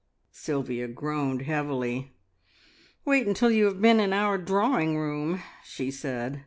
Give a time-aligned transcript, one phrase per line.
[0.31, 2.09] Sylvia groaned heavily.
[3.05, 6.39] "Wait until you have been in our drawing room!" she said.